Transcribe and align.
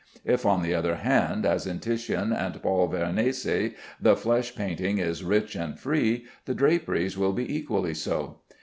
If, 0.25 0.47
on 0.47 0.63
the 0.63 0.73
other 0.73 0.95
hand, 0.95 1.45
as 1.45 1.67
in 1.67 1.79
Titian 1.79 2.33
and 2.33 2.59
Paul 2.63 2.87
Veronese, 2.87 3.75
the 4.01 4.15
flesh 4.15 4.55
painting 4.55 4.97
is 4.97 5.23
rich 5.23 5.55
and 5.55 5.77
free, 5.79 6.25
the 6.45 6.55
draperies 6.55 7.19
will 7.19 7.33
be 7.33 7.55
equally 7.55 7.93
so. 7.93 8.39